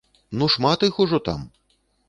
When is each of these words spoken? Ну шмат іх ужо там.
Ну 0.41 0.45
шмат 0.53 0.87
іх 0.89 0.97
ужо 1.05 1.21
там. 1.31 1.47